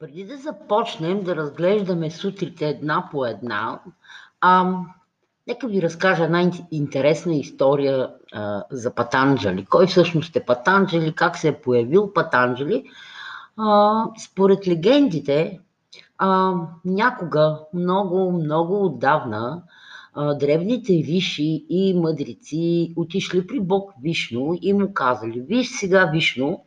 Преди 0.00 0.24
да 0.24 0.36
започнем 0.36 1.22
да 1.22 1.36
разглеждаме 1.36 2.10
сутрите 2.10 2.68
една 2.68 3.08
по 3.10 3.26
една, 3.26 3.80
а, 4.40 4.72
нека 5.46 5.68
ви 5.68 5.82
разкажа 5.82 6.24
една 6.24 6.50
интересна 6.70 7.34
история 7.34 8.10
а, 8.32 8.64
за 8.70 8.94
Патанджали. 8.94 9.64
Кой 9.64 9.86
всъщност 9.86 10.36
е 10.36 10.44
Патанджали, 10.44 11.14
как 11.14 11.36
се 11.36 11.48
е 11.48 11.60
появил 11.60 12.12
Патанджали. 12.12 12.84
А, 13.56 14.04
според 14.24 14.68
легендите, 14.68 15.60
а, 16.18 16.54
някога, 16.84 17.60
много, 17.74 18.32
много 18.32 18.84
отдавна, 18.84 19.62
а, 20.14 20.34
древните 20.34 20.92
виши 20.92 21.66
и 21.68 21.94
мъдреци 22.00 22.94
отишли 22.96 23.46
при 23.46 23.60
Бог 23.60 23.92
Вишно 24.02 24.58
и 24.62 24.72
му 24.72 24.94
казали, 24.94 25.40
виж 25.40 25.68
сега 25.70 26.10
Вишно, 26.12 26.64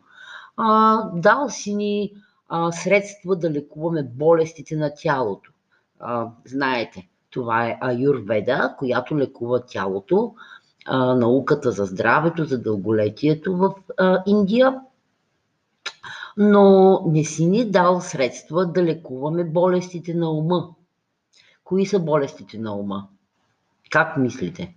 а, 0.58 1.02
дал 1.14 1.50
си 1.50 1.76
ни 1.76 2.12
а, 2.54 2.72
средства 2.72 3.36
да 3.36 3.52
лекуваме 3.52 4.04
болестите 4.04 4.76
на 4.76 4.94
тялото. 4.96 5.52
А, 6.00 6.28
знаете, 6.46 7.08
това 7.30 7.68
е 7.68 7.78
аюрведа, 7.82 8.76
която 8.80 9.18
лекува 9.18 9.66
тялото, 9.66 10.34
а, 10.86 11.16
науката 11.16 11.72
за 11.72 11.86
здравето, 11.86 12.46
за 12.46 12.62
дълголетието 12.62 13.58
в 13.58 13.74
а, 13.98 14.24
Индия. 14.28 14.82
Но 16.38 17.04
не 17.08 17.24
си 17.24 17.46
ни 17.46 17.72
дал 17.72 18.02
средства 18.02 18.66
да 18.66 18.84
лекуваме 18.84 19.44
болестите 19.44 20.14
на 20.14 20.32
ума. 20.32 20.70
Кои 21.64 21.86
са 21.86 22.00
болестите 22.00 22.58
на 22.58 22.76
ума? 22.76 23.08
Как 23.90 24.18
мислите? 24.18 24.76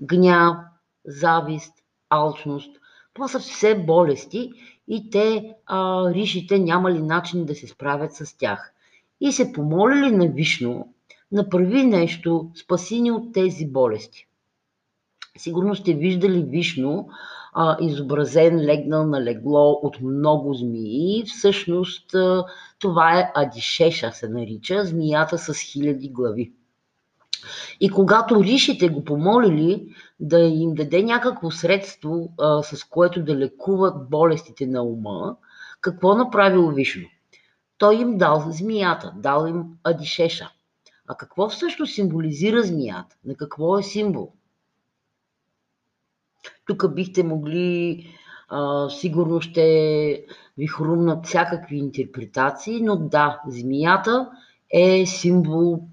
Гняв, 0.00 0.56
завист, 1.04 1.74
алчност. 2.10 2.76
Това 3.14 3.28
са 3.28 3.38
все 3.38 3.74
болести 3.74 4.52
и 4.92 5.10
те, 5.10 5.54
а, 5.66 6.10
ришите, 6.14 6.58
нямали 6.58 7.02
начин 7.02 7.44
да 7.44 7.54
се 7.54 7.66
справят 7.66 8.12
с 8.12 8.38
тях. 8.38 8.72
И 9.20 9.32
се 9.32 9.52
помолили 9.52 10.16
на 10.16 10.28
Вишно, 10.28 10.94
направи 11.32 11.84
нещо, 11.84 12.50
спаси 12.54 13.00
ни 13.00 13.10
от 13.10 13.32
тези 13.32 13.66
болести. 13.66 14.26
Сигурно 15.38 15.74
сте 15.74 15.94
виждали 15.94 16.42
Вишно, 16.42 17.08
а, 17.52 17.76
изобразен, 17.80 18.60
легнал 18.60 19.06
на 19.06 19.24
легло 19.24 19.80
от 19.82 20.00
много 20.00 20.54
змии. 20.54 21.24
Всъщност 21.26 22.14
а, 22.14 22.44
това 22.78 23.18
е 23.18 23.30
Адишеша 23.34 24.12
се 24.12 24.28
нарича, 24.28 24.84
змията 24.84 25.38
с 25.38 25.58
хиляди 25.58 26.08
глави. 26.08 26.52
И 27.80 27.90
когато 27.90 28.44
ришите 28.44 28.88
го 28.88 29.04
помолили 29.04 29.94
да 30.20 30.38
им 30.38 30.74
даде 30.74 31.02
някакво 31.02 31.50
средство, 31.50 32.32
а, 32.38 32.62
с 32.62 32.84
което 32.84 33.22
да 33.22 33.36
лекуват 33.36 34.10
болестите 34.10 34.66
на 34.66 34.82
ума, 34.82 35.36
какво 35.80 36.14
направил 36.14 36.68
Вишно? 36.68 37.08
Той 37.78 37.96
им 37.96 38.18
дал 38.18 38.44
змията, 38.48 39.12
дал 39.16 39.46
им 39.46 39.64
Адишеша. 39.84 40.50
А 41.08 41.14
какво 41.14 41.48
всъщност 41.48 41.94
символизира 41.94 42.62
змията? 42.62 43.16
На 43.24 43.34
какво 43.34 43.78
е 43.78 43.82
символ? 43.82 44.32
Тук 46.66 46.94
бихте 46.94 47.22
могли, 47.22 48.06
а, 48.48 48.88
сигурно 48.90 49.40
ще 49.40 50.24
ви 50.58 50.66
хрумнат 50.66 51.26
всякакви 51.26 51.76
интерпретации, 51.76 52.80
но 52.82 52.96
да, 52.96 53.40
змията 53.48 54.30
е 54.70 55.06
символ 55.06 55.88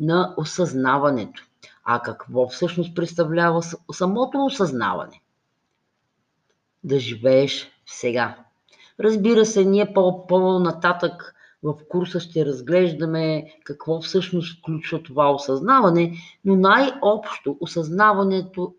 на 0.00 0.34
осъзнаването. 0.36 1.42
А 1.84 2.02
какво 2.02 2.48
всъщност 2.48 2.94
представлява 2.94 3.62
самото 3.92 4.44
осъзнаване? 4.44 5.20
Да 6.84 6.98
живееш 6.98 7.70
сега. 7.86 8.36
Разбира 9.00 9.44
се, 9.44 9.64
ние 9.64 9.92
по-нататък 10.28 11.34
в 11.62 11.74
курса 11.88 12.20
ще 12.20 12.46
разглеждаме 12.46 13.44
какво 13.64 14.00
всъщност 14.00 14.58
включва 14.58 15.02
това 15.02 15.32
осъзнаване, 15.32 16.12
но 16.44 16.56
най-общо 16.56 17.56
осъзнаването, 17.60 18.74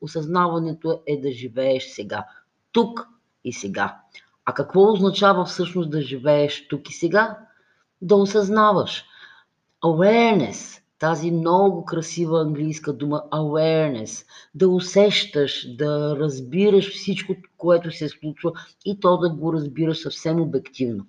осъзнаването 0.00 1.02
е 1.06 1.20
да 1.20 1.32
живееш 1.32 1.84
сега. 1.84 2.26
Тук 2.72 3.08
и 3.44 3.52
сега. 3.52 3.96
А 4.44 4.54
какво 4.54 4.92
означава 4.92 5.44
всъщност 5.44 5.90
да 5.90 6.02
живееш 6.02 6.68
тук 6.68 6.90
и 6.90 6.92
сега? 6.92 7.38
Да 8.02 8.16
осъзнаваш 8.16 9.04
awareness, 9.84 10.80
тази 10.98 11.30
много 11.30 11.84
красива 11.84 12.40
английска 12.40 12.92
дума 12.92 13.22
awareness, 13.32 14.26
да 14.54 14.68
усещаш, 14.68 15.76
да 15.76 16.16
разбираш 16.16 16.90
всичко, 16.90 17.34
което 17.56 17.90
се 17.90 18.08
случва 18.08 18.52
и 18.84 19.00
то 19.00 19.16
да 19.16 19.30
го 19.30 19.52
разбираш 19.52 20.02
съвсем 20.02 20.40
обективно. 20.40 21.06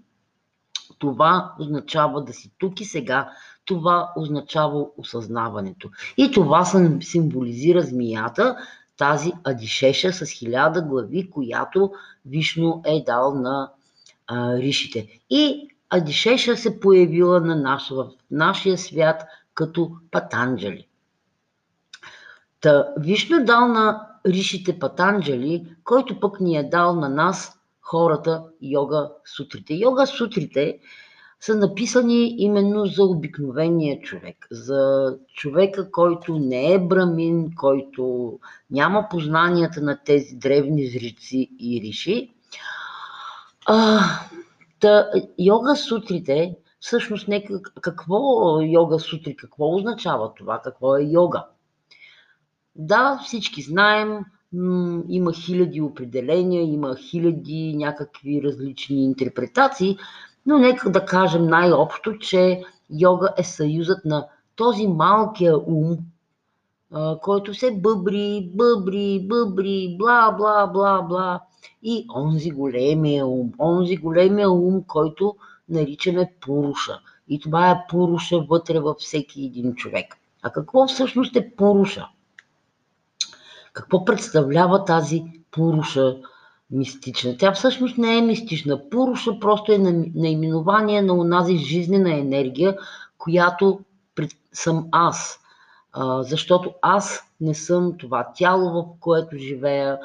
Това 0.99 1.53
означава 1.59 2.23
да 2.23 2.33
си 2.33 2.51
тук 2.57 2.81
и 2.81 2.85
сега, 2.85 3.29
това 3.65 4.11
означава 4.15 4.85
осъзнаването. 4.97 5.89
И 6.17 6.31
това 6.31 6.65
символизира 7.01 7.81
змията, 7.81 8.57
тази 8.97 9.31
Адишеша 9.43 10.13
с 10.13 10.25
хиляда 10.25 10.81
глави, 10.81 11.29
която 11.29 11.91
Вишно 12.25 12.81
е 12.85 13.03
дал 13.03 13.35
на 13.35 13.71
а, 14.27 14.57
ришите. 14.57 15.07
И 15.29 15.67
Адишеша 15.89 16.57
се 16.57 16.79
появила 16.79 17.41
на 17.41 17.55
наш, 17.55 17.89
в 17.89 18.07
нашия 18.31 18.77
свят 18.77 19.23
като 19.53 19.91
Патанджали. 20.11 20.87
Та 22.61 22.87
Вишну 22.99 23.45
дал 23.45 23.67
на 23.67 24.07
ришите 24.27 24.79
Патанджали, 24.79 25.75
който 25.83 26.19
пък 26.19 26.39
ни 26.39 26.57
е 26.57 26.63
дал 26.63 26.95
на 26.95 27.09
нас 27.09 27.59
хората 27.81 28.43
йога 28.61 29.11
сутрите. 29.25 29.73
Йога 29.73 30.07
сутрите 30.07 30.79
са 31.39 31.55
написани 31.55 32.35
именно 32.37 32.85
за 32.85 33.03
обикновения 33.03 34.01
човек, 34.01 34.47
за 34.51 35.13
човека, 35.33 35.91
който 35.91 36.39
не 36.39 36.73
е 36.73 36.79
брамин, 36.79 37.55
който 37.55 38.33
няма 38.71 39.07
познанията 39.09 39.81
на 39.81 39.99
тези 40.05 40.35
древни 40.35 40.87
зрици 40.87 41.49
и 41.59 41.81
риши. 41.81 42.31
А, 43.65 43.99
Та, 44.85 45.11
йога 45.39 45.75
сутрите, 45.75 46.55
всъщност 46.79 47.27
нека, 47.27 47.61
какво 47.81 48.17
йога 48.61 48.99
сутри, 48.99 49.35
какво 49.35 49.75
означава 49.75 50.33
това, 50.33 50.61
какво 50.63 50.97
е 50.97 51.03
йога? 51.03 51.45
Да, 52.75 53.19
всички 53.23 53.61
знаем, 53.61 54.19
има 55.09 55.33
хиляди 55.33 55.81
определения, 55.81 56.63
има 56.63 56.95
хиляди 56.95 57.75
някакви 57.77 58.41
различни 58.43 59.03
интерпретации, 59.03 59.97
но 60.45 60.57
нека 60.57 60.91
да 60.91 61.05
кажем 61.05 61.47
най-общо, 61.47 62.17
че 62.17 62.61
йога 62.89 63.33
е 63.37 63.43
съюзът 63.43 64.05
на 64.05 64.27
този 64.55 64.87
малкия 64.87 65.57
ум, 65.57 65.97
който 67.21 67.53
се 67.53 67.71
бъбри, 67.71 68.49
бъбри, 68.53 69.27
бъбри, 69.27 69.95
бла, 69.99 70.31
бла, 70.37 70.67
бла, 70.67 71.01
бла, 71.01 71.41
и 71.83 72.05
онзи 72.15 72.51
големия 72.51 73.27
ум, 73.27 73.51
онзи 73.59 73.97
големия 73.97 74.51
ум, 74.51 74.83
който 74.87 75.35
наричаме 75.69 76.33
Пуруша. 76.41 76.99
И 77.27 77.39
това 77.39 77.71
е 77.71 77.85
Пуруша 77.89 78.39
вътре 78.39 78.79
във 78.79 78.97
всеки 78.97 79.45
един 79.45 79.75
човек. 79.75 80.17
А 80.41 80.49
какво 80.49 80.87
всъщност 80.87 81.35
е 81.35 81.51
Пуруша? 81.55 82.07
Какво 83.73 84.05
представлява 84.05 84.85
тази 84.85 85.23
Пуруша 85.51 86.17
мистична? 86.71 87.37
Тя 87.37 87.51
всъщност 87.51 87.97
не 87.97 88.17
е 88.17 88.21
мистична. 88.21 88.89
Пуруша 88.89 89.39
просто 89.39 89.71
е 89.71 89.77
наименование 90.15 91.01
на 91.01 91.13
онази 91.13 91.57
жизнена 91.57 92.17
енергия, 92.17 92.77
която 93.17 93.79
съм 94.53 94.87
аз. 94.91 95.39
Защото 96.19 96.73
аз 96.81 97.21
не 97.41 97.53
съм 97.53 97.97
това 97.97 98.31
тяло, 98.35 98.69
в 98.69 98.99
което 98.99 99.37
живея, 99.37 99.99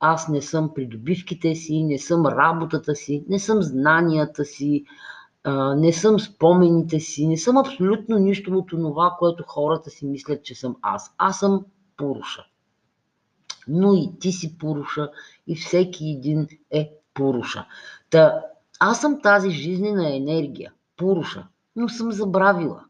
аз 0.00 0.28
не 0.28 0.42
съм 0.42 0.74
придобивките 0.74 1.54
си, 1.54 1.84
не 1.84 1.98
съм 1.98 2.26
работата 2.26 2.94
си, 2.94 3.24
не 3.28 3.38
съм 3.38 3.62
знанията 3.62 4.44
си, 4.44 4.84
не 5.76 5.92
съм 5.92 6.20
спомените 6.20 7.00
си, 7.00 7.26
не 7.26 7.36
съм 7.36 7.56
абсолютно 7.56 8.18
нищо 8.18 8.52
от 8.52 8.68
това, 8.68 9.16
което 9.18 9.44
хората 9.46 9.90
си 9.90 10.06
мислят, 10.06 10.44
че 10.44 10.54
съм 10.54 10.76
аз. 10.82 11.14
Аз 11.18 11.38
съм 11.38 11.64
Пуруша. 11.96 12.44
Но 13.68 13.94
и 13.94 14.12
ти 14.20 14.32
си 14.32 14.58
Пуруша 14.58 15.10
и 15.46 15.56
всеки 15.56 16.10
един 16.18 16.48
е 16.70 16.92
Пуруша. 17.14 17.66
Та, 18.10 18.42
аз 18.80 19.00
съм 19.00 19.20
тази 19.22 19.50
жизнена 19.50 20.16
енергия, 20.16 20.72
Пуруша, 20.96 21.46
но 21.76 21.88
съм 21.88 22.12
забравила. 22.12 22.84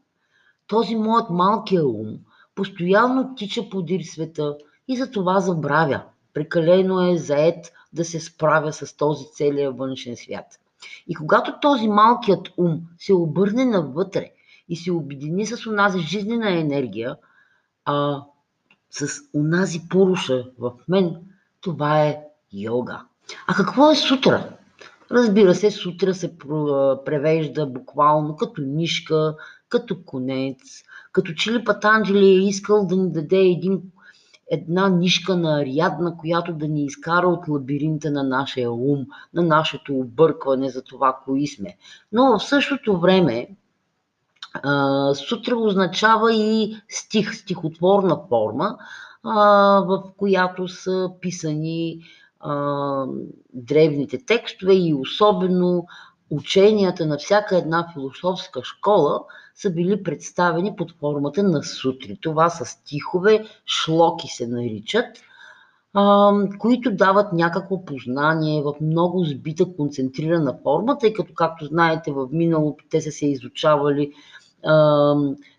Този 0.67 0.95
моят 0.95 1.29
малкия 1.29 1.87
ум 1.87 2.19
постоянно 2.57 3.35
тича 3.35 3.69
подир 3.69 4.01
света 4.01 4.57
и 4.87 4.97
за 4.97 5.11
това 5.11 5.39
забравя 5.39 6.01
прекалено 6.33 7.11
е 7.11 7.17
заед 7.17 7.71
да 7.93 8.05
се 8.05 8.19
справя 8.19 8.73
с 8.73 8.97
този 8.97 9.25
целия 9.33 9.71
външен 9.71 10.15
свят. 10.15 10.45
И 11.07 11.15
когато 11.15 11.59
този 11.61 11.87
малкият 11.87 12.49
ум 12.57 12.81
се 12.99 13.13
обърне 13.13 13.65
навътре 13.65 14.31
и 14.69 14.75
се 14.75 14.91
обедини 14.91 15.45
с 15.45 15.67
онази 15.67 15.99
жизнена 15.99 16.59
енергия, 16.59 17.15
а, 17.85 18.23
с 18.91 19.07
онази 19.35 19.89
поруша 19.89 20.45
в 20.59 20.71
мен, 20.87 21.15
това 21.61 22.03
е 22.03 22.19
йога. 22.53 23.01
А 23.47 23.53
какво 23.53 23.91
е 23.91 23.95
сутра? 23.95 24.49
Разбира 25.11 25.55
се, 25.55 25.71
сутра 25.71 26.13
се 26.13 26.37
превежда 27.05 27.65
буквално 27.65 28.35
като 28.35 28.61
нишка, 28.61 29.35
като 29.69 30.03
конец, 30.05 30.57
като 31.11 31.33
че 31.33 31.51
ли 31.51 31.63
Патанджели 31.63 32.25
е 32.25 32.47
искал 32.47 32.85
да 32.85 32.95
ни 32.95 33.11
даде 33.11 33.39
един, 33.39 33.81
една 34.51 34.89
нишка 34.89 35.35
на 35.35 35.61
Ариадна, 35.61 36.17
която 36.17 36.53
да 36.53 36.67
ни 36.67 36.85
изкара 36.85 37.27
от 37.27 37.47
лабиринта 37.47 38.11
на 38.11 38.23
нашия 38.23 38.71
ум, 38.71 39.05
на 39.33 39.41
нашето 39.41 39.93
объркване 39.93 40.69
за 40.69 40.83
това, 40.83 41.19
кои 41.25 41.47
сме. 41.47 41.77
Но 42.11 42.39
в 42.39 42.43
същото 42.43 42.99
време 42.99 43.47
сутра 45.13 45.55
означава 45.55 46.33
и 46.33 46.77
стих, 46.89 47.35
стихотворна 47.35 48.19
форма, 48.29 48.77
в 49.23 50.03
която 50.17 50.67
са 50.67 51.11
писани 51.21 51.99
древните 53.53 54.25
текстове 54.25 54.73
и 54.73 54.93
особено 54.93 55.87
ученията 56.29 57.05
на 57.05 57.17
всяка 57.17 57.57
една 57.57 57.87
философска 57.93 58.63
школа 58.63 59.19
са 59.55 59.69
били 59.69 60.03
представени 60.03 60.75
под 60.75 60.91
формата 60.99 61.43
на 61.43 61.63
сутри. 61.63 62.17
Това 62.21 62.49
са 62.49 62.65
стихове, 62.65 63.45
шлоки 63.65 64.27
се 64.27 64.47
наричат, 64.47 65.05
които 66.59 66.91
дават 66.91 67.33
някакво 67.33 67.85
познание 67.85 68.63
в 68.63 68.73
много 68.81 69.25
сбита, 69.25 69.75
концентрирана 69.75 70.57
форма, 70.63 70.97
тъй 70.97 71.13
като, 71.13 71.33
както 71.33 71.65
знаете, 71.65 72.11
в 72.11 72.27
миналото 72.31 72.85
те 72.89 73.01
са 73.01 73.11
се 73.11 73.27
изучавали 73.27 74.13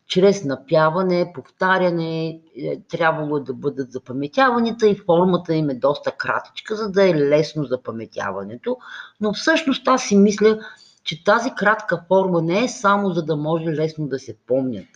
чрез 0.09 0.45
напяване, 0.45 1.33
повтаряне, 1.35 2.41
е, 2.57 2.81
трябвало 2.89 3.37
е 3.37 3.41
да 3.41 3.55
бъдат 3.55 3.93
запаметявани, 3.93 4.77
и 4.83 4.95
формата 4.95 5.55
им 5.55 5.71
е 5.71 5.75
доста 5.75 6.13
кратичка, 6.13 6.77
за 6.77 6.91
да 6.91 7.09
е 7.09 7.15
лесно 7.15 7.65
запаметяването. 7.65 8.77
Но 9.21 9.33
всъщност 9.33 9.89
аз 9.89 10.03
си 10.03 10.17
мисля, 10.17 10.59
че 11.05 11.25
тази 11.25 11.51
кратка 11.51 12.05
форма 12.09 12.43
не 12.43 12.65
е 12.65 12.69
само 12.69 13.11
за 13.11 13.23
да 13.23 13.37
може 13.37 13.65
лесно 13.65 14.09
да 14.09 14.19
се 14.19 14.37
помнят 14.47 14.87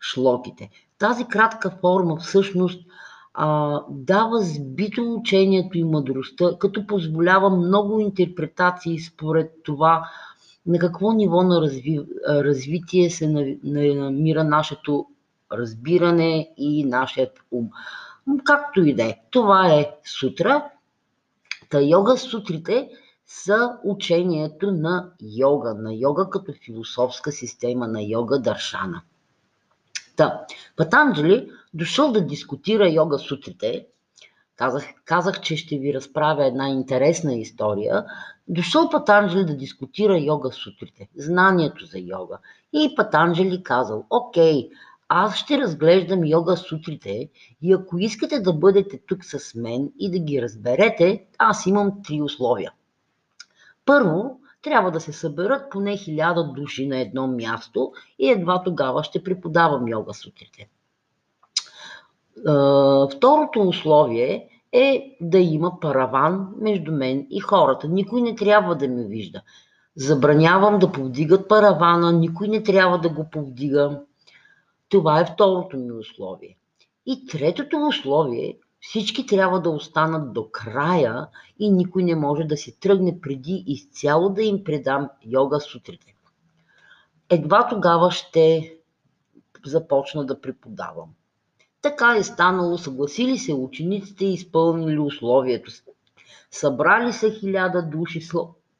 шлоките. 0.00 0.70
Тази 0.98 1.24
кратка 1.24 1.70
форма 1.80 2.16
всъщност 2.16 2.82
а, 3.34 3.80
дава 3.90 4.38
сбито 4.42 5.14
учението 5.14 5.78
и 5.78 5.84
мъдростта, 5.84 6.58
като 6.58 6.86
позволява 6.86 7.50
много 7.50 8.00
интерпретации 8.00 9.00
според 9.00 9.50
това 9.64 10.08
на 10.66 10.78
какво 10.78 11.12
ниво 11.12 11.42
на 11.42 11.60
разви, 11.60 12.00
развитие 12.28 13.10
се 13.10 13.56
намира 13.64 14.44
нашето 14.44 15.06
разбиране 15.52 16.54
и 16.56 16.84
нашият 16.84 17.40
ум. 17.50 17.70
Както 18.44 18.80
и 18.84 18.94
да 18.94 19.04
е. 19.04 19.18
Това 19.30 19.72
е 19.72 19.90
сутра. 20.04 20.70
Та 21.70 21.80
йога 21.80 22.16
сутрите 22.16 22.88
са 23.26 23.78
учението 23.84 24.72
на 24.72 25.10
йога, 25.20 25.74
на 25.74 25.94
йога 25.94 26.30
като 26.30 26.52
философска 26.64 27.32
система, 27.32 27.88
на 27.88 28.02
йога 28.02 28.38
Даршана. 28.38 29.02
Та, 30.16 30.46
Патанджали 30.76 31.50
дошъл 31.74 32.12
да 32.12 32.26
дискутира 32.26 32.88
йога 32.88 33.18
сутрите, 33.18 33.86
казах, 34.62 34.84
казах, 35.04 35.40
че 35.40 35.56
ще 35.56 35.78
ви 35.78 35.94
разправя 35.94 36.46
една 36.46 36.68
интересна 36.68 37.34
история, 37.34 38.04
Дошъл 38.48 38.88
Патанджели 38.88 39.44
да 39.44 39.56
дискутира 39.56 40.18
йога 40.18 40.52
сутрите, 40.52 41.08
знанието 41.16 41.84
за 41.86 41.98
йога. 41.98 42.38
И 42.72 42.94
Патанджели 42.96 43.62
казал, 43.62 44.06
окей, 44.10 44.68
аз 45.08 45.36
ще 45.36 45.58
разглеждам 45.58 46.24
йога 46.24 46.56
сутрите 46.56 47.28
и 47.62 47.72
ако 47.72 47.98
искате 47.98 48.40
да 48.40 48.52
бъдете 48.52 49.00
тук 49.08 49.24
с 49.24 49.54
мен 49.54 49.92
и 49.98 50.10
да 50.10 50.18
ги 50.18 50.42
разберете, 50.42 51.24
аз 51.38 51.66
имам 51.66 51.92
три 52.04 52.22
условия. 52.22 52.72
Първо, 53.86 54.40
трябва 54.62 54.90
да 54.90 55.00
се 55.00 55.12
съберат 55.12 55.70
поне 55.70 55.96
хиляда 55.96 56.52
души 56.52 56.86
на 56.86 56.98
едно 56.98 57.26
място 57.26 57.92
и 58.18 58.30
едва 58.30 58.62
тогава 58.62 59.04
ще 59.04 59.24
преподавам 59.24 59.88
йога 59.88 60.14
сутрите. 60.14 60.68
Второто 63.16 63.60
условие 63.60 64.48
е 64.72 65.16
да 65.20 65.38
има 65.38 65.80
параван 65.80 66.54
между 66.60 66.92
мен 66.92 67.26
и 67.30 67.40
хората. 67.40 67.88
Никой 67.88 68.22
не 68.22 68.34
трябва 68.34 68.74
да 68.74 68.88
ме 68.88 69.04
вижда. 69.04 69.42
Забранявам 69.96 70.78
да 70.78 70.92
повдигат 70.92 71.48
паравана, 71.48 72.12
никой 72.12 72.48
не 72.48 72.62
трябва 72.62 72.98
да 72.98 73.08
го 73.08 73.30
повдига. 73.30 74.00
Това 74.88 75.20
е 75.20 75.26
второто 75.26 75.76
ми 75.76 75.92
условие. 75.92 76.56
И 77.06 77.26
третото 77.26 77.76
условие 77.88 78.58
всички 78.80 79.26
трябва 79.26 79.60
да 79.60 79.70
останат 79.70 80.32
до 80.32 80.50
края 80.50 81.26
и 81.58 81.70
никой 81.70 82.02
не 82.02 82.14
може 82.14 82.44
да 82.44 82.56
се 82.56 82.78
тръгне 82.78 83.20
преди 83.20 83.64
изцяло 83.66 84.28
да 84.28 84.42
им 84.42 84.64
предам 84.64 85.08
йога 85.26 85.60
сутрите. 85.60 86.14
Едва 87.30 87.68
тогава 87.68 88.10
ще 88.10 88.74
започна 89.64 90.26
да 90.26 90.40
преподавам. 90.40 91.08
Така 91.82 92.16
е 92.16 92.22
станало, 92.22 92.78
съгласили 92.78 93.38
се 93.38 93.54
учениците 93.54 94.24
и 94.24 94.32
изпълнили 94.32 94.98
условието 94.98 95.70
си. 95.70 95.82
Събрали 96.50 97.12
се 97.12 97.30
хиляда 97.30 97.82
души, 97.82 98.20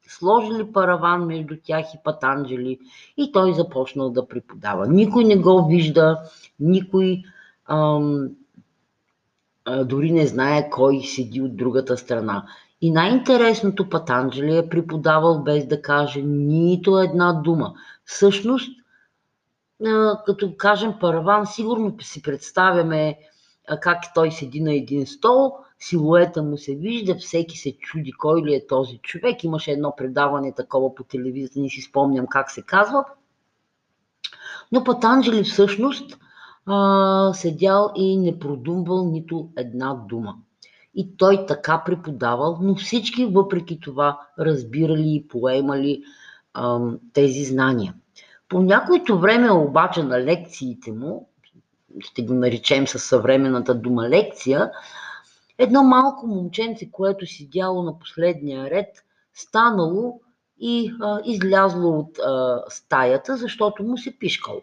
сложили 0.08 0.72
параван 0.72 1.26
между 1.26 1.56
тях 1.64 1.87
и 1.94 2.02
Патанджели 2.04 2.78
и 3.16 3.32
той 3.32 3.54
започнал 3.54 4.10
да 4.10 4.28
преподава. 4.28 4.87
Никой 4.88 5.25
не 5.25 5.37
го 5.37 5.66
вижда, 5.66 6.19
никой 6.60 7.22
ам, 7.66 8.28
дори 9.84 10.10
не 10.10 10.26
знае 10.26 10.70
кой 10.70 11.00
седи 11.00 11.40
от 11.40 11.56
другата 11.56 11.96
страна. 11.96 12.46
И 12.81 12.90
най-интересното 12.90 13.88
Патанджели 13.88 14.56
е 14.56 14.69
преподавал 14.69 15.43
без 15.43 15.66
да 15.66 15.82
каже 15.82 16.22
нито 16.22 16.99
една 16.99 17.32
дума. 17.32 17.75
Всъщност 18.04 18.81
като 20.26 20.56
кажем 20.56 20.94
параван, 21.00 21.46
сигурно 21.46 21.96
си 22.02 22.23
представяме 22.23 23.19
как 23.81 23.99
той 24.14 24.32
седи 24.32 24.61
на 24.61 24.75
един 24.75 25.06
стол, 25.06 25.52
силуета 25.79 26.43
му 26.43 26.58
се 26.58 26.75
вижда, 26.75 27.14
всеки 27.14 27.58
се 27.58 27.76
чуди 27.79 28.12
кой 28.12 28.43
ли 28.43 28.55
е 28.55 28.67
този 28.67 28.99
човек. 28.99 29.44
Имаше 29.44 29.70
едно 29.70 29.94
предаване 29.96 30.55
такова 30.55 30.94
по 30.94 31.05
телевизията, 31.05 31.61
не 31.61 31.69
си 31.69 31.81
спомням 31.81 32.26
как 32.26 32.50
се 32.50 32.62
казва. 32.62 33.05
Но 34.73 34.84
Патанджели 34.84 35.44
всъщност 35.44 36.19
а, 36.67 37.32
седял 37.35 37.93
и 37.96 38.17
не 38.17 38.38
продумвал 38.38 39.11
нито 39.11 39.49
една 39.57 39.95
дума. 39.95 40.35
И 40.95 41.16
той 41.16 41.47
така 41.47 41.83
преподавал, 41.87 42.59
но 42.62 42.75
всички 42.75 43.26
въпреки 43.26 43.80
това 43.80 44.21
разбирали 44.38 45.14
и 45.14 45.28
поемали 45.28 46.02
а, 46.54 46.80
тези 47.12 47.45
знания. 47.45 47.95
По 48.52 48.62
някоето 48.62 49.18
време 49.18 49.50
обаче 49.50 50.02
на 50.02 50.21
лекциите 50.21 50.92
му, 50.92 51.28
ще 52.00 52.23
го 52.23 52.35
наречем 52.35 52.87
със 52.87 53.04
съвременната 53.04 53.75
дума 53.75 54.09
лекция, 54.09 54.71
едно 55.59 55.82
малко 55.82 56.26
момченце, 56.26 56.90
което 56.90 57.26
сидяло 57.26 57.82
на 57.82 57.99
последния 57.99 58.71
ред, 58.71 58.88
станало 59.35 60.21
и 60.61 60.92
а, 61.00 61.21
излязло 61.25 61.99
от 61.99 62.18
а, 62.18 62.62
стаята, 62.68 63.37
защото 63.37 63.82
му 63.82 63.99
се 63.99 64.18
пишкало. 64.18 64.61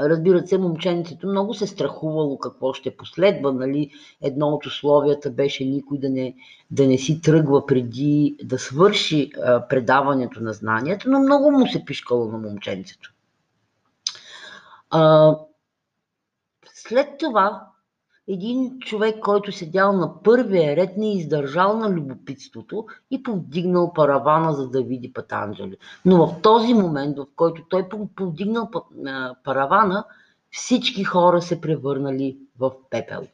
Разбира 0.00 0.46
се, 0.46 0.58
момченцето 0.58 1.26
много 1.26 1.54
се 1.54 1.66
страхувало 1.66 2.38
какво 2.38 2.72
ще 2.72 2.96
последва. 2.96 3.52
Нали? 3.52 3.90
Едно 4.22 4.48
от 4.48 4.66
условията 4.66 5.30
беше 5.30 5.64
никой 5.64 5.98
да 5.98 6.10
не, 6.10 6.34
да 6.70 6.86
не 6.86 6.98
си 6.98 7.20
тръгва 7.20 7.66
преди 7.66 8.36
да 8.44 8.58
свърши 8.58 9.30
а, 9.44 9.68
предаването 9.68 10.42
на 10.42 10.52
знанията, 10.52 11.10
но 11.10 11.20
много 11.20 11.50
му 11.50 11.66
се 11.66 11.84
пишкало 11.84 12.28
на 12.28 12.38
момченцето. 12.38 13.12
А, 14.90 15.34
след 16.74 17.08
това 17.18 17.68
един 18.28 18.78
човек, 18.80 19.20
който 19.20 19.52
седял 19.52 19.92
на 19.92 20.22
първия 20.22 20.76
ред, 20.76 20.96
не 20.96 21.14
издържал 21.14 21.78
на 21.78 21.90
любопитството 21.90 22.86
и 23.10 23.22
повдигнал 23.22 23.92
паравана, 23.92 24.52
за 24.52 24.68
да 24.68 24.82
види 24.82 25.12
Патанджали. 25.12 25.76
Но 26.04 26.26
в 26.26 26.42
този 26.42 26.74
момент, 26.74 27.18
в 27.18 27.26
който 27.36 27.62
той 27.68 27.88
повдигнал 28.16 28.70
паравана, 29.44 30.04
всички 30.50 31.04
хора 31.04 31.42
се 31.42 31.60
превърнали 31.60 32.38
в 32.58 32.72
пепел. 32.90 33.26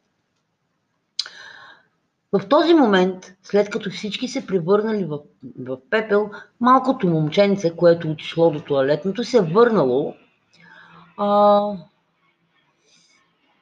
В 2.32 2.48
този 2.48 2.74
момент, 2.74 3.36
след 3.42 3.70
като 3.70 3.90
всички 3.90 4.28
се 4.28 4.46
превърнали 4.46 5.04
в, 5.04 5.18
в 5.58 5.78
пепел, 5.90 6.30
малкото 6.60 7.08
момченце, 7.08 7.76
което 7.76 8.10
отишло 8.10 8.50
до 8.50 8.60
туалетното, 8.60 9.24
се 9.24 9.40
върнало 9.40 10.14
а, 11.16 11.70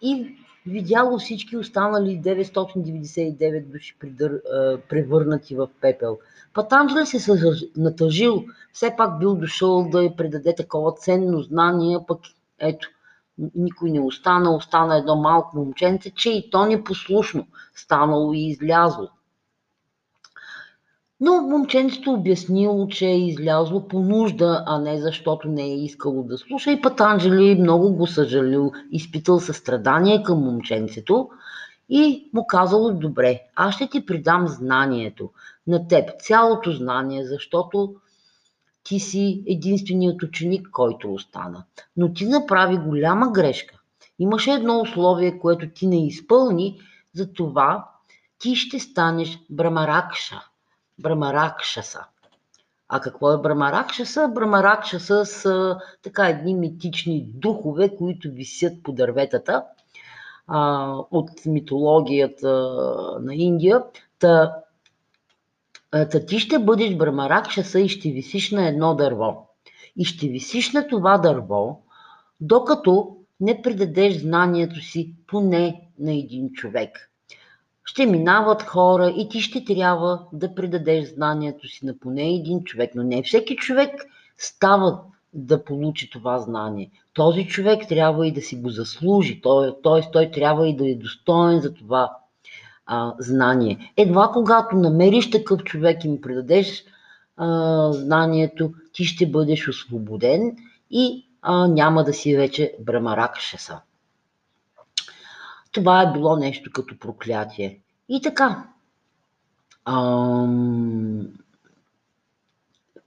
и 0.02 0.36
видяло 0.66 1.18
всички 1.18 1.56
останали 1.56 2.22
999 2.22 3.66
души 3.66 3.96
придър, 4.00 4.42
превърнати 4.88 5.56
в 5.56 5.68
пепел. 5.80 6.18
Патанджали 6.54 7.06
се 7.06 7.40
натъжил, 7.76 8.44
все 8.72 8.94
пак 8.96 9.18
бил 9.18 9.34
дошъл 9.34 9.88
да 9.90 10.04
й 10.04 10.16
предаде 10.16 10.54
такова 10.54 10.92
ценно 10.92 11.42
знание, 11.42 11.98
пък 12.08 12.20
ето, 12.58 12.88
никой 13.54 13.90
не 13.90 14.00
остана, 14.00 14.56
остана 14.56 14.98
едно 14.98 15.16
малко 15.16 15.56
момченце, 15.56 16.10
че 16.10 16.30
и 16.30 16.50
то 16.50 16.66
непослушно 16.66 17.46
станало 17.74 18.32
и 18.32 18.48
излязло. 18.50 19.08
Но 21.24 21.42
момченцето 21.42 22.12
обяснило, 22.12 22.88
че 22.88 23.06
е 23.06 23.26
излязло 23.26 23.88
по 23.88 24.00
нужда, 24.00 24.64
а 24.66 24.78
не 24.78 25.00
защото 25.00 25.48
не 25.48 25.62
е 25.62 25.84
искало 25.84 26.22
да 26.22 26.38
слуша 26.38 26.72
и 26.72 26.80
Патанджели 26.80 27.60
много 27.60 27.92
го 27.92 28.06
съжалил, 28.06 28.72
изпитал 28.92 29.40
състрадание 29.40 30.22
към 30.22 30.38
момченцето 30.38 31.28
и 31.88 32.30
му 32.34 32.46
казало, 32.46 32.90
добре, 32.90 33.40
аз 33.56 33.74
ще 33.74 33.86
ти 33.86 34.06
придам 34.06 34.48
знанието 34.48 35.30
на 35.66 35.88
теб, 35.88 36.10
цялото 36.20 36.72
знание, 36.72 37.24
защото 37.24 37.94
ти 38.84 39.00
си 39.00 39.42
единственият 39.46 40.22
ученик, 40.22 40.68
който 40.72 41.12
остана. 41.12 41.64
Но 41.96 42.12
ти 42.12 42.26
направи 42.26 42.76
голяма 42.76 43.32
грешка. 43.32 43.74
Имаше 44.18 44.50
едно 44.50 44.80
условие, 44.80 45.38
което 45.38 45.68
ти 45.74 45.86
не 45.86 46.06
изпълни, 46.06 46.80
за 47.14 47.32
това 47.32 47.88
ти 48.38 48.56
ще 48.56 48.78
станеш 48.78 49.38
Брамаракша. 49.50 50.51
Брамаракшаса. 51.02 52.04
А 52.88 53.00
какво 53.00 53.32
е 53.32 53.40
Брамаракшаса? 53.40 54.28
Брамаракшаса 54.28 55.26
са 55.26 55.78
така 56.02 56.28
едни 56.28 56.54
митични 56.54 57.26
духове, 57.34 57.96
които 57.96 58.30
висят 58.30 58.82
по 58.82 58.92
дърветата 58.92 59.64
а, 60.46 60.88
от 61.10 61.30
митологията 61.46 62.50
на 63.20 63.34
Индия. 63.34 63.82
Та, 64.18 64.56
та 65.90 66.26
ти 66.26 66.38
ще 66.38 66.58
бъдеш 66.58 66.94
Брамаракшаса 66.94 67.80
и 67.80 67.88
ще 67.88 68.10
висиш 68.10 68.50
на 68.50 68.68
едно 68.68 68.94
дърво. 68.94 69.48
И 69.96 70.04
ще 70.04 70.28
висиш 70.28 70.72
на 70.72 70.88
това 70.88 71.18
дърво, 71.18 71.82
докато 72.40 73.16
не 73.40 73.62
предадеш 73.62 74.20
знанието 74.20 74.80
си 74.80 75.14
поне 75.26 75.88
на 75.98 76.12
един 76.12 76.52
човек. 76.52 77.11
Ще 77.84 78.06
минават 78.06 78.62
хора 78.62 79.14
и 79.16 79.28
ти 79.28 79.40
ще 79.40 79.64
трябва 79.64 80.20
да 80.32 80.54
предадеш 80.54 81.08
знанието 81.08 81.68
си 81.68 81.86
на 81.86 81.98
поне 81.98 82.28
един 82.28 82.64
човек, 82.64 82.90
но 82.94 83.02
не 83.02 83.22
всеки 83.22 83.56
човек 83.56 83.90
става 84.36 85.00
да 85.34 85.64
получи 85.64 86.10
това 86.10 86.38
знание. 86.38 86.90
Този 87.14 87.46
човек 87.46 87.88
трябва 87.88 88.26
и 88.26 88.32
да 88.32 88.42
си 88.42 88.56
го 88.56 88.70
заслужи, 88.70 89.40
т.е. 89.40 90.10
той, 90.12 90.30
трябва 90.30 90.68
и 90.68 90.76
да 90.76 90.90
е 90.90 90.94
достоен 90.94 91.60
за 91.60 91.74
това 91.74 92.16
а, 92.86 93.14
знание. 93.18 93.92
Едва 93.96 94.30
когато 94.32 94.76
намериш 94.76 95.30
такъв 95.30 95.62
човек 95.62 96.04
и 96.04 96.08
му 96.08 96.20
предадеш 96.20 96.84
а, 97.36 97.92
знанието, 97.92 98.72
ти 98.92 99.04
ще 99.04 99.26
бъдеш 99.26 99.68
освободен 99.68 100.56
и 100.90 101.26
а, 101.42 101.68
няма 101.68 102.04
да 102.04 102.12
си 102.12 102.36
вече 102.36 102.74
брамарак 102.80 103.38
шеса. 103.38 103.80
Това 105.72 106.02
е 106.02 106.12
било 106.12 106.36
нещо 106.36 106.70
като 106.72 106.98
проклятие. 106.98 107.80
И 108.08 108.20
така. 108.22 108.68
Ам... 109.84 111.28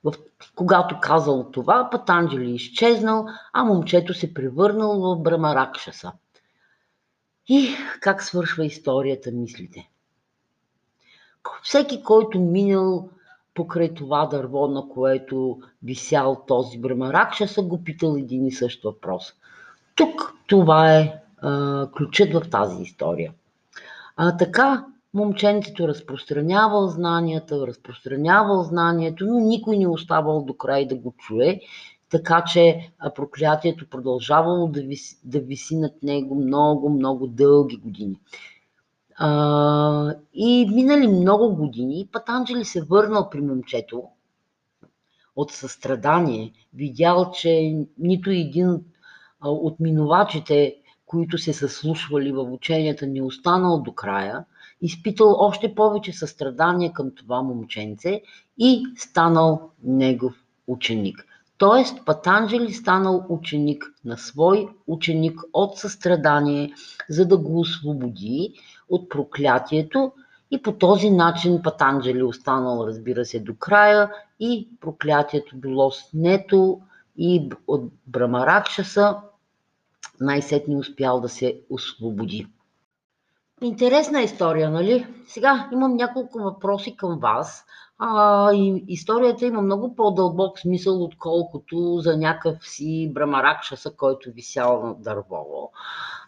В... 0.04 0.14
Когато 0.56 1.00
казал 1.02 1.50
това, 1.52 1.90
Патанджели 1.90 2.52
е 2.52 2.56
изчезнал, 2.56 3.28
а 3.54 3.64
момчето 3.64 4.14
се 4.14 4.34
превърнал 4.34 5.00
в 5.00 5.20
Брамаракшаса. 5.22 6.12
И 7.48 7.70
как 8.02 8.24
свършва 8.24 8.66
историята, 8.66 9.32
мислите? 9.32 9.90
Всеки, 11.64 12.04
който 12.04 12.40
минал 12.40 13.10
покрай 13.54 13.94
това 13.94 14.26
дърво, 14.26 14.68
на 14.68 14.90
което 14.90 15.60
висял 15.84 16.44
този 16.48 16.80
Брамаракшаса, 16.80 17.62
го 17.62 17.84
питал 17.84 18.16
един 18.18 18.46
и 18.46 18.52
същ 18.52 18.84
въпрос. 18.84 19.34
Тук 19.96 20.34
това 20.48 20.94
е 20.94 21.25
а, 21.38 21.88
ключът 21.92 22.34
в 22.34 22.50
тази 22.50 22.84
история. 22.84 23.34
А, 24.18 24.38
така, 24.38 24.86
момченцето 25.14 25.88
разпространявал 25.88 26.88
знанията, 26.88 27.68
разпространявал 27.68 28.64
знанието, 28.64 29.26
но 29.26 29.40
никой 29.40 29.78
не 29.78 29.88
оставал 29.88 30.42
до 30.42 30.54
край 30.54 30.88
да 30.88 30.96
го 30.96 31.14
чуе, 31.18 31.60
така 32.10 32.44
че 32.44 32.92
проклятието 33.16 33.90
продължавало 33.90 34.68
да 34.68 34.82
виси, 34.82 35.20
да 35.24 35.40
виси 35.40 35.78
над 35.78 36.04
него 36.04 36.36
много, 36.36 36.90
много 36.90 37.28
дълги 37.28 37.78
години. 37.78 38.20
А, 39.18 40.16
и 40.34 40.70
минали 40.74 41.08
много 41.08 41.56
години, 41.56 42.10
Патанджели 42.12 42.66
се 42.66 42.82
върнал 42.82 43.30
при 43.30 43.42
момчето 43.42 44.04
от 45.36 45.52
състрадание, 45.52 46.52
видял, 46.74 47.32
че 47.32 47.76
нито 47.98 48.30
един 48.30 48.82
от 49.42 49.80
минувачите, 49.80 50.76
които 51.06 51.38
се 51.38 51.54
съслушвали 51.54 52.32
в 52.32 52.44
ученията, 52.52 53.08
не 53.08 53.22
останал 53.22 53.82
до 53.82 53.92
края, 53.92 54.46
изпитал 54.82 55.36
още 55.40 55.76
повече 55.76 56.14
състрадание 56.14 56.94
към 56.94 57.12
това 57.16 57.42
момченце 57.42 58.22
и 58.58 58.84
станал 58.98 59.70
негов 59.84 60.34
ученик. 60.68 61.26
Тоест 61.58 62.06
Патанджели 62.06 62.74
станал 62.74 63.26
ученик 63.30 63.94
на 64.06 64.18
свой 64.18 64.68
ученик 64.88 65.40
от 65.54 65.78
състрадание, 65.78 66.74
за 67.10 67.26
да 67.28 67.38
го 67.38 67.60
освободи 67.60 68.54
от 68.90 69.10
проклятието 69.10 70.12
и 70.52 70.62
по 70.62 70.72
този 70.72 71.10
начин 71.10 71.62
Патанджели 71.62 72.24
останал, 72.24 72.86
разбира 72.88 73.26
се, 73.26 73.40
до 73.40 73.56
края 73.56 74.12
и 74.40 74.70
проклятието 74.82 75.58
било 75.58 75.92
снето 75.92 76.82
и 77.18 77.50
от 77.68 77.84
Брамаракшаса 78.08 79.18
най-сетне 80.22 80.76
успял 80.76 81.22
да 81.22 81.30
се 81.30 81.62
освободи. 81.70 82.48
Интересна 83.62 84.22
история, 84.22 84.70
нали? 84.70 85.08
Сега 85.28 85.70
имам 85.74 85.96
няколко 85.96 86.40
въпроси 86.40 86.98
към 86.98 87.20
вас. 87.20 87.66
А, 88.00 88.54
и 88.54 88.84
историята 88.88 89.46
има 89.46 89.62
много 89.62 89.96
по-дълбок 89.96 90.60
смисъл, 90.60 91.04
отколкото 91.04 92.00
за 92.00 92.18
някакъв 92.18 92.68
си 92.68 93.12
брамаракшаса, 93.14 93.92
който 93.92 94.32
висял 94.32 94.84
на 94.88 94.96
дърво. 94.96 95.72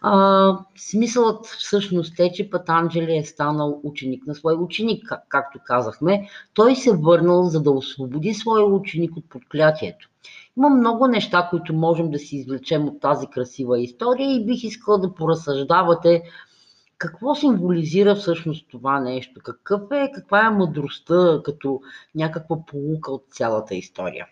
А, 0.02 0.58
смисълът 0.76 1.46
всъщност 1.46 2.20
е, 2.20 2.32
че 2.32 2.50
Патанджели 2.50 3.16
е 3.16 3.24
станал 3.24 3.80
ученик 3.82 4.26
на 4.26 4.34
свой 4.34 4.54
ученик, 4.54 5.08
как, 5.08 5.24
както 5.28 5.58
казахме. 5.64 6.28
Той 6.54 6.76
се 6.76 6.96
върнал, 6.96 7.42
за 7.42 7.62
да 7.62 7.70
освободи 7.70 8.34
своя 8.34 8.64
ученик 8.64 9.16
от 9.16 9.28
подклятието. 9.28 10.08
Има 10.56 10.70
много 10.70 11.06
неща, 11.06 11.46
които 11.50 11.74
можем 11.74 12.10
да 12.10 12.18
си 12.18 12.36
извлечем 12.36 12.88
от 12.88 13.00
тази 13.00 13.26
красива 13.26 13.80
история 13.80 14.34
и 14.34 14.46
бих 14.46 14.64
искала 14.64 14.98
да 14.98 15.14
поразсъждавате 15.14 16.22
какво 16.98 17.34
символизира 17.34 18.14
всъщност 18.14 18.66
това 18.70 19.00
нещо? 19.00 19.40
Какъв 19.44 19.82
е, 19.90 20.10
каква 20.14 20.46
е 20.46 20.50
мъдростта 20.50 21.40
като 21.44 21.80
някаква 22.14 22.56
полука 22.66 23.12
от 23.12 23.24
цялата 23.30 23.74
история? 23.74 24.26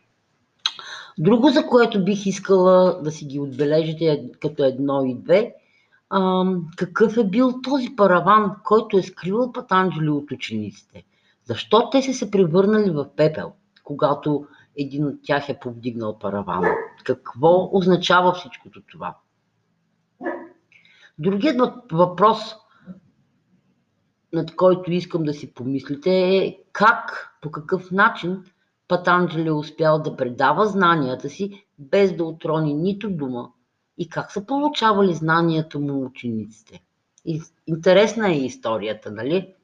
Друго, 1.19 1.49
за 1.49 1.67
което 1.67 2.05
бих 2.05 2.27
искала 2.27 3.03
да 3.03 3.11
си 3.11 3.25
ги 3.25 3.41
отбележите 3.41 4.05
е 4.05 4.31
като 4.41 4.65
едно 4.65 5.05
и 5.05 5.15
две, 5.15 5.55
а, 6.11 6.45
какъв 6.77 7.17
е 7.17 7.25
бил 7.25 7.61
този 7.63 7.97
параван, 7.97 8.53
който 8.65 8.99
е 8.99 9.03
скривал 9.03 9.53
Патанджели 9.53 10.09
от 10.09 10.31
учениците? 10.31 11.05
Защо 11.45 11.91
те 11.91 12.03
са 12.03 12.15
се 12.15 12.31
превърнали 12.31 12.91
в 12.91 13.07
пепел, 13.17 13.53
когато 13.85 14.47
един 14.77 15.07
от 15.07 15.15
тях 15.23 15.49
е 15.49 15.59
повдигнал 15.59 16.19
паравана? 16.19 16.69
Какво 17.05 17.71
означава 17.73 18.33
всичкото 18.33 18.83
това? 18.93 19.15
Другият 21.19 21.61
въпрос, 21.93 22.39
над 24.33 24.57
който 24.57 24.93
искам 24.93 25.23
да 25.23 25.35
си 25.35 25.55
помислите 25.55 26.11
е 26.11 26.59
как, 26.73 27.31
по 27.43 27.51
какъв 27.51 27.91
начин 27.91 28.45
Патанджели 28.89 29.49
е 29.49 29.53
успял 29.53 30.03
да 30.03 30.17
предава 30.17 30.67
знанията 30.67 31.29
си, 31.29 31.67
без 31.79 32.17
да 32.17 32.25
отрони 32.25 32.75
нито 32.75 33.11
дума 33.11 33.51
и 33.99 34.09
как 34.09 34.33
са 34.33 34.47
получавали 34.47 35.15
знанията 35.15 35.79
му 35.79 36.05
учениците. 36.05 36.83
Интересна 37.67 38.29
е 38.29 38.39
историята, 38.39 39.11
нали? 39.11 39.55